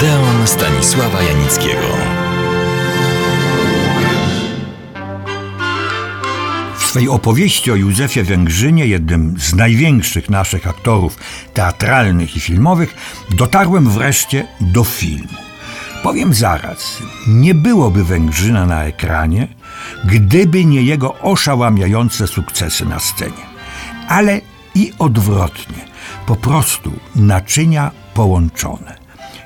Odeon 0.00 0.46
Stanisława 0.46 1.22
Janickiego. 1.22 1.86
W 6.78 6.84
swej 6.84 7.08
opowieści 7.08 7.72
o 7.72 7.74
Józefie 7.74 8.22
Węgrzynie, 8.22 8.86
jednym 8.86 9.34
z 9.38 9.54
największych 9.54 10.30
naszych 10.30 10.66
aktorów 10.66 11.18
teatralnych 11.54 12.36
i 12.36 12.40
filmowych, 12.40 12.94
dotarłem 13.30 13.90
wreszcie 13.90 14.46
do 14.60 14.84
filmu. 14.84 15.38
Powiem 16.02 16.34
zaraz, 16.34 16.98
nie 17.28 17.54
byłoby 17.54 18.04
Węgrzyna 18.04 18.66
na 18.66 18.84
ekranie, 18.84 19.48
gdyby 20.04 20.64
nie 20.64 20.82
jego 20.82 21.18
oszałamiające 21.18 22.26
sukcesy 22.26 22.86
na 22.86 22.98
scenie. 22.98 23.46
Ale 24.08 24.40
i 24.74 24.92
odwrotnie, 24.98 25.84
po 26.26 26.36
prostu 26.36 26.92
naczynia 27.16 27.90
połączone. 28.14 28.99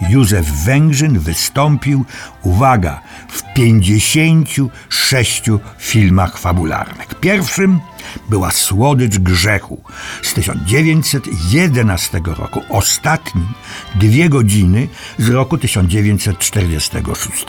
Józef 0.00 0.46
Węgrzyn 0.46 1.18
wystąpił, 1.18 2.04
uwaga, 2.42 3.00
w 3.28 3.42
56 3.54 5.42
filmach 5.78 6.38
fabularnych. 6.38 7.14
Pierwszym 7.14 7.80
była 8.28 8.50
Słodycz 8.50 9.18
Grzechu 9.18 9.82
z 10.22 10.34
1911 10.34 12.20
roku, 12.24 12.62
ostatnim 12.68 13.48
dwie 13.94 14.28
godziny 14.28 14.88
z 15.18 15.28
roku 15.28 15.58
1946. 15.58 17.46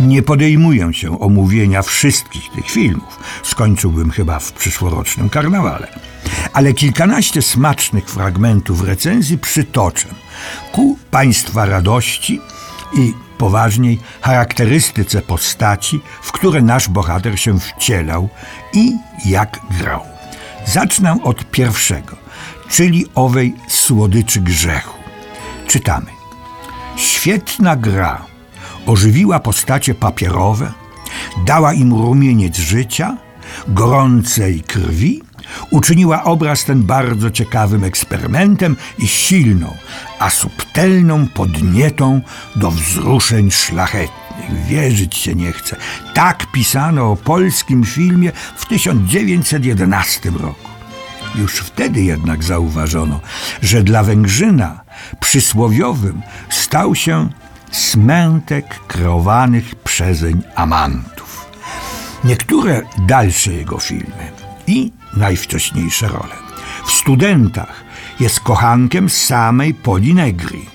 Nie 0.00 0.22
podejmuję 0.22 0.94
się 0.94 1.20
omówienia 1.20 1.82
wszystkich 1.82 2.50
tych 2.54 2.70
filmów. 2.70 3.18
Skończyłbym 3.42 4.10
chyba 4.10 4.38
w 4.38 4.52
przyszłorocznym 4.52 5.28
karnawale. 5.28 5.88
Ale 6.54 6.74
kilkanaście 6.74 7.42
smacznych 7.42 8.10
fragmentów 8.10 8.84
recenzji 8.84 9.38
przytoczę 9.38 10.08
ku 10.72 10.98
Państwa 11.10 11.66
radości 11.66 12.40
i 12.92 13.14
poważniej 13.38 14.00
charakterystyce 14.20 15.22
postaci, 15.22 16.00
w 16.22 16.32
które 16.32 16.62
nasz 16.62 16.88
bohater 16.88 17.38
się 17.40 17.60
wcielał 17.60 18.28
i 18.72 18.92
jak 19.24 19.60
grał. 19.80 20.00
Zacznę 20.66 21.16
od 21.22 21.50
pierwszego, 21.50 22.16
czyli 22.68 23.06
owej 23.14 23.54
słodyczy 23.68 24.40
grzechu. 24.40 24.98
Czytamy. 25.66 26.10
Świetna 26.96 27.76
gra 27.76 28.26
ożywiła 28.86 29.40
postacie 29.40 29.94
papierowe, 29.94 30.72
dała 31.46 31.72
im 31.72 31.92
rumieniec 31.92 32.56
życia, 32.56 33.16
gorącej 33.68 34.60
krwi, 34.60 35.22
uczyniła 35.70 36.24
obraz 36.24 36.64
ten 36.64 36.82
bardzo 36.82 37.30
ciekawym 37.30 37.84
eksperymentem 37.84 38.76
i 38.98 39.08
silną, 39.08 39.76
a 40.18 40.30
subtelną 40.30 41.28
podnietą 41.28 42.20
do 42.56 42.70
wzruszeń 42.70 43.50
szlachetnych. 43.50 44.24
Wierzyć 44.68 45.16
się 45.16 45.34
nie 45.34 45.52
chce. 45.52 45.76
Tak 46.14 46.52
pisano 46.52 47.10
o 47.10 47.16
polskim 47.16 47.84
filmie 47.84 48.32
w 48.56 48.66
1911 48.66 50.30
roku. 50.30 50.68
Już 51.34 51.58
wtedy 51.58 52.02
jednak 52.02 52.44
zauważono, 52.44 53.20
że 53.62 53.82
dla 53.82 54.02
Węgrzyna 54.02 54.80
przysłowiowym 55.20 56.22
stał 56.50 56.94
się 56.94 57.28
smętek 57.70 58.78
kreowanych 58.86 59.74
przezeń 59.74 60.42
amantów. 60.54 61.46
Niektóre 62.24 62.82
dalsze 62.98 63.52
jego 63.52 63.78
filmy 63.78 64.32
i 64.66 64.92
najwcześniejsze 65.16 66.08
role. 66.08 66.36
W 66.86 66.92
studentach 66.92 67.84
jest 68.20 68.40
kochankiem 68.40 69.10
samej 69.10 69.74
Polinegri. 69.74 70.66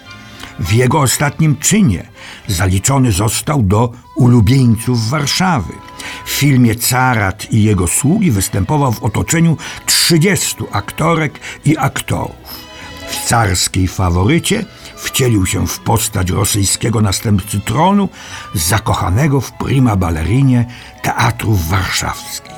W 0.60 0.74
jego 0.74 1.00
ostatnim 1.00 1.58
czynie 1.58 2.06
zaliczony 2.48 3.12
został 3.12 3.64
do 3.64 3.92
ulubieńców 4.16 5.10
Warszawy. 5.10 5.74
W 6.26 6.30
filmie 6.30 6.76
Carat 6.76 7.54
i 7.54 7.64
jego 7.64 7.88
sługi 7.88 8.32
występował 8.32 8.92
w 8.92 9.04
otoczeniu 9.04 9.58
30 9.86 10.56
aktorek 10.72 11.40
i 11.66 11.78
aktorów. 11.78 12.70
W 13.10 13.28
carskiej 13.28 13.88
faworycie 13.88 14.66
wcielił 14.96 15.46
się 15.46 15.68
w 15.68 15.80
postać 15.80 16.30
rosyjskiego 16.30 17.02
następcy 17.02 17.60
tronu, 17.60 18.10
zakochanego 18.54 19.42
w 19.42 19.52
prima 19.52 19.96
ballerinie 19.96 20.66
teatrów 21.02 21.68
warszawskich. 21.68 22.49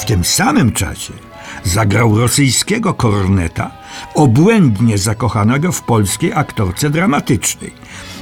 W 0.00 0.04
tym 0.04 0.24
samym 0.24 0.72
czasie 0.72 1.12
zagrał 1.64 2.18
rosyjskiego 2.18 2.94
korneta, 2.94 3.70
obłędnie 4.14 4.98
zakochanego 4.98 5.72
w 5.72 5.82
polskiej 5.82 6.32
aktorce 6.32 6.90
dramatycznej. 6.90 7.72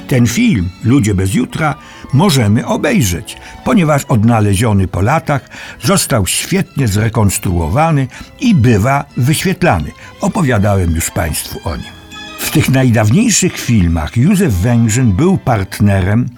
Ten 0.08 0.26
film, 0.26 0.70
Ludzie 0.84 1.14
bez 1.14 1.34
jutra, 1.34 1.74
możemy 2.12 2.66
obejrzeć, 2.66 3.36
ponieważ 3.64 4.04
odnaleziony 4.04 4.88
po 4.88 5.00
latach 5.00 5.48
został 5.82 6.26
świetnie 6.26 6.88
zrekonstruowany 6.88 8.08
i 8.40 8.54
bywa 8.54 9.04
wyświetlany. 9.16 9.92
Opowiadałem 10.20 10.94
już 10.94 11.10
Państwu 11.10 11.60
o 11.64 11.76
nim. 11.76 11.92
W 12.38 12.50
tych 12.50 12.68
najdawniejszych 12.68 13.58
filmach 13.58 14.16
Józef 14.16 14.52
Węgrzyn 14.52 15.12
był 15.12 15.38
partnerem 15.38 16.28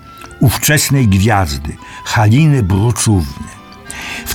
ówczesnej 0.41 1.09
gwiazdy 1.09 1.77
Haliny 2.05 2.63
Bruczówny. 2.63 3.60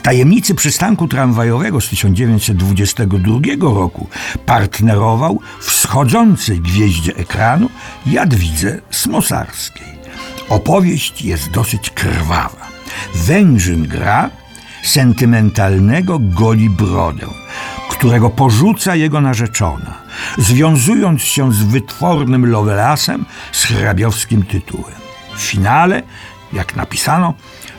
Tajemnicy 0.05 0.55
przystanku 0.55 1.07
tramwajowego 1.07 1.81
z 1.81 1.89
1922 1.89 3.39
roku 3.59 4.07
partnerował 4.45 5.39
wschodzącej 5.59 6.59
gwieździe 6.59 7.16
ekranu 7.16 7.69
Jadwidze 8.05 8.81
Smosarskiej. 8.91 9.88
Opowieść 10.49 11.21
jest 11.21 11.51
dosyć 11.51 11.89
krwawa. 11.89 12.67
Węgrzyn 13.16 13.88
gra 13.88 14.29
sentymentalnego 14.83 16.19
golibrodę, 16.19 17.27
którego 17.89 18.29
porzuca 18.29 18.95
jego 18.95 19.22
narzeczona, 19.22 19.93
związując 20.37 21.22
się 21.22 21.53
z 21.53 21.63
wytwornym 21.63 22.45
Lovelasem 22.45 23.25
z 23.51 23.63
hrabiowskim 23.63 24.43
tytułem. 24.43 24.95
W 25.35 25.41
finale, 25.41 26.03
jak 26.55 26.75
napisano, 26.75 27.33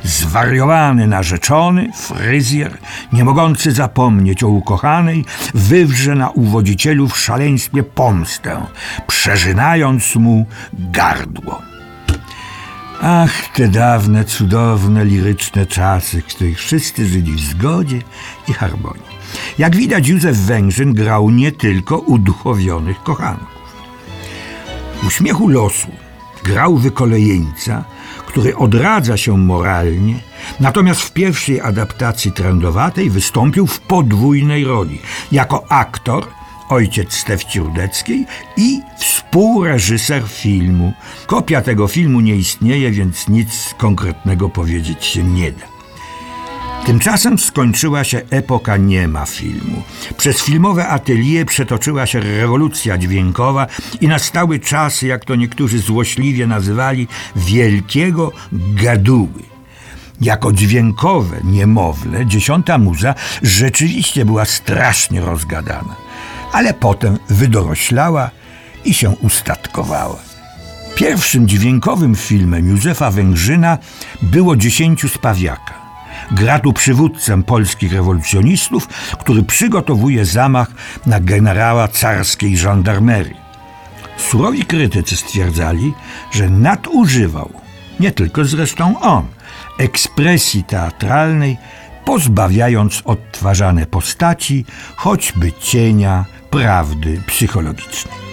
zwariowany 0.04 1.06
narzeczony, 1.06 1.92
fryzjer, 1.92 2.78
nie 3.12 3.24
mogący 3.24 3.72
zapomnieć 3.72 4.42
o 4.42 4.48
ukochanej, 4.48 5.24
wywrze 5.54 6.14
na 6.14 6.30
uwodzicielu 6.30 7.08
w 7.08 7.18
szaleństwie 7.18 7.82
pomstę, 7.82 8.66
przeżynając 9.06 10.16
mu 10.16 10.46
gardło. 10.72 11.62
Ach, 13.02 13.48
te 13.54 13.68
dawne, 13.68 14.24
cudowne, 14.24 15.04
liryczne 15.04 15.66
czasy, 15.66 16.22
w 16.22 16.24
których 16.24 16.58
wszyscy 16.58 17.06
żyli 17.06 17.32
w 17.32 17.40
zgodzie 17.40 18.00
i 18.48 18.52
harmonii. 18.52 19.16
Jak 19.58 19.76
widać, 19.76 20.08
Józef 20.08 20.36
Węgrzyn 20.36 20.94
grał 20.94 21.30
nie 21.30 21.52
tylko 21.52 21.98
uduchowionych 21.98 23.02
kochanków. 23.02 23.56
Uśmiechu 25.06 25.48
losu 25.48 25.88
grał 26.44 26.76
wykolejeńca, 26.76 27.84
który 28.26 28.56
odradza 28.56 29.16
się 29.16 29.38
moralnie, 29.38 30.14
natomiast 30.60 31.00
w 31.00 31.12
pierwszej 31.12 31.60
adaptacji 31.60 32.32
trendowatej 32.32 33.10
wystąpił 33.10 33.66
w 33.66 33.80
podwójnej 33.80 34.64
roli 34.64 34.98
jako 35.32 35.64
aktor, 35.68 36.26
ojciec 36.68 37.12
Stefci 37.12 37.60
Rudeckiej 37.60 38.26
i 38.56 38.80
współreżyser 38.98 40.22
filmu. 40.28 40.92
Kopia 41.26 41.62
tego 41.62 41.88
filmu 41.88 42.20
nie 42.20 42.36
istnieje, 42.36 42.90
więc 42.90 43.28
nic 43.28 43.74
konkretnego 43.78 44.48
powiedzieć 44.48 45.04
się 45.04 45.24
nie 45.24 45.52
da. 45.52 45.75
Tymczasem 46.86 47.38
skończyła 47.38 48.04
się 48.04 48.20
epoka 48.30 48.76
niema 48.76 49.26
filmu. 49.26 49.82
Przez 50.16 50.42
filmowe 50.42 50.88
atelier 50.88 51.46
przetoczyła 51.46 52.06
się 52.06 52.20
rewolucja 52.20 52.98
dźwiękowa 52.98 53.66
i 54.00 54.08
nastały 54.08 54.58
czasy, 54.58 55.06
jak 55.06 55.24
to 55.24 55.34
niektórzy 55.34 55.78
złośliwie 55.78 56.46
nazywali, 56.46 57.08
wielkiego 57.36 58.32
gaduły. 58.52 59.42
Jako 60.20 60.52
dźwiękowe 60.52 61.36
niemowlę 61.44 62.26
dziesiąta 62.26 62.78
muza 62.78 63.14
rzeczywiście 63.42 64.24
była 64.24 64.44
strasznie 64.44 65.20
rozgadana, 65.20 65.96
ale 66.52 66.74
potem 66.74 67.18
wydoroślała 67.28 68.30
i 68.84 68.94
się 68.94 69.10
ustatkowała. 69.10 70.18
Pierwszym 70.94 71.48
dźwiękowym 71.48 72.16
filmem 72.16 72.68
Józefa 72.68 73.10
Węgrzyna 73.10 73.78
było 74.22 74.56
Dziesięciu 74.56 75.08
Spawiaka. 75.08 75.85
Gra 76.30 76.58
tu 76.58 76.72
przywódcę 76.72 77.42
polskich 77.42 77.92
rewolucjonistów, 77.92 78.86
który 79.20 79.42
przygotowuje 79.42 80.24
zamach 80.24 80.68
na 81.06 81.20
generała 81.20 81.88
carskiej 81.88 82.56
żandarmerii. 82.56 83.46
Surowi 84.16 84.64
krytycy 84.64 85.16
stwierdzali, 85.16 85.94
że 86.32 86.50
nadużywał, 86.50 87.50
nie 88.00 88.12
tylko 88.12 88.44
zresztą 88.44 89.00
on, 89.00 89.26
ekspresji 89.78 90.64
teatralnej, 90.64 91.56
pozbawiając 92.04 93.02
odtwarzane 93.04 93.86
postaci 93.86 94.64
choćby 94.96 95.52
cienia 95.52 96.24
prawdy 96.50 97.22
psychologicznej 97.26 98.26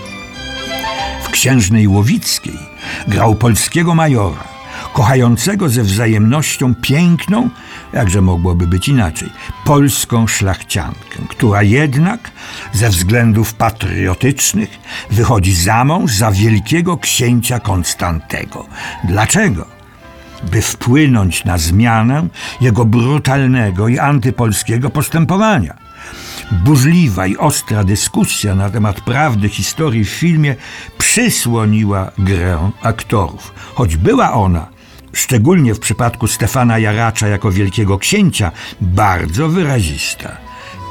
księżnej 1.43 1.87
Łowickiej 1.87 2.59
grał 3.07 3.35
polskiego 3.35 3.95
majora, 3.95 4.43
kochającego 4.93 5.69
ze 5.69 5.83
wzajemnością 5.83 6.75
piękną, 6.75 7.49
jakże 7.93 8.21
mogłoby 8.21 8.67
być 8.67 8.87
inaczej, 8.87 9.29
polską 9.65 10.27
szlachciankę, 10.27 11.19
która 11.29 11.63
jednak 11.63 12.31
ze 12.73 12.89
względów 12.89 13.53
patriotycznych 13.53 14.79
wychodzi 15.11 15.53
za 15.53 15.83
mąż 15.83 16.11
za 16.11 16.31
wielkiego 16.31 16.97
księcia 16.97 17.59
Konstantego. 17.59 18.65
Dlaczego? 19.03 19.73
by 20.51 20.61
wpłynąć 20.61 21.45
na 21.45 21.57
zmianę 21.57 22.27
jego 22.61 22.85
brutalnego 22.85 23.87
i 23.87 23.99
antypolskiego 23.99 24.89
postępowania. 24.89 25.73
Burzliwa 26.51 27.27
i 27.27 27.37
ostra 27.37 27.83
dyskusja 27.83 28.55
na 28.55 28.69
temat 28.69 29.01
prawdy 29.01 29.49
historii 29.49 30.05
w 30.05 30.09
filmie 30.09 30.55
przysłoniła 31.13 32.11
grę 32.17 32.71
aktorów, 32.81 33.53
choć 33.75 33.97
była 33.97 34.33
ona, 34.33 34.67
szczególnie 35.13 35.73
w 35.73 35.79
przypadku 35.79 36.27
Stefana 36.27 36.79
Jaracza 36.79 37.27
jako 37.27 37.51
wielkiego 37.51 37.97
księcia, 37.97 38.51
bardzo 38.81 39.49
wyrazista. 39.49 40.37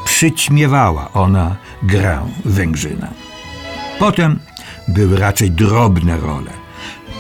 Przyćmiewała 0.05 1.13
ona 1.13 1.57
grę 1.83 2.19
Węgrzyna. 2.45 3.09
Potem 3.99 4.39
były 4.89 5.19
raczej 5.19 5.51
drobne 5.51 6.17
role. 6.17 6.62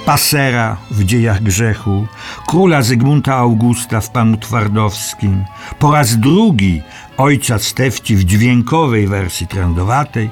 Pasera 0.06 0.76
w 0.90 1.04
dziejach 1.04 1.42
grzechu, 1.42 2.06
króla 2.46 2.82
Zygmunta 2.82 3.34
Augusta 3.34 4.00
w 4.00 4.10
Panu 4.10 4.36
Twardowskim, 4.36 5.44
po 5.78 5.92
raz 5.92 6.16
drugi 6.16 6.82
ojca 7.16 7.58
Stefci 7.58 8.16
w 8.16 8.24
dźwiękowej 8.24 9.06
wersji 9.08 9.46
trendowatej, 9.46 10.30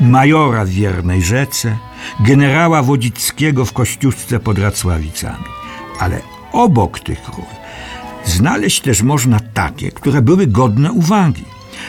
majora 0.00 0.64
w 0.64 0.68
Wiernej 0.68 1.22
Rzece, 1.22 1.76
generała 2.20 2.82
Wodzickiego 2.82 3.64
w 3.64 3.72
Kościuszce 3.72 4.40
pod 4.40 4.58
Racławicami. 4.58 5.44
Ale 6.00 6.20
obok 6.52 7.00
tych 7.00 7.28
ról 7.28 7.46
znaleźć 8.24 8.80
też 8.80 9.02
można 9.02 9.40
takie, 9.54 9.90
które 9.90 10.22
były 10.22 10.46
godne 10.46 10.92
uwagi. 10.92 11.44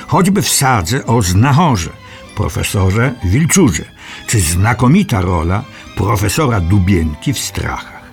Choćby 0.07 0.41
w 0.41 0.49
sadze 0.49 1.05
o 1.05 1.21
znachorze, 1.21 1.89
profesorze 2.35 3.13
Wilczurze, 3.23 3.83
czy 4.27 4.39
znakomita 4.39 5.21
rola 5.21 5.63
profesora 5.95 6.59
Dubienki 6.59 7.33
w 7.33 7.39
Strachach. 7.39 8.05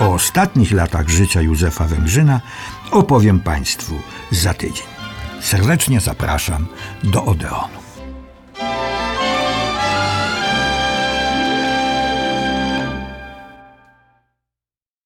O 0.00 0.14
ostatnich 0.14 0.72
latach 0.72 1.08
życia 1.08 1.42
Józefa 1.42 1.84
Węgrzyna 1.84 2.40
opowiem 2.90 3.40
Państwu 3.40 3.94
za 4.30 4.54
tydzień. 4.54 4.86
Serdecznie 5.40 6.00
zapraszam 6.00 6.66
do 7.04 7.24
Odeonu. 7.24 7.87